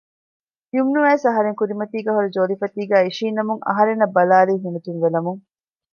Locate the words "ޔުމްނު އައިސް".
0.75-1.25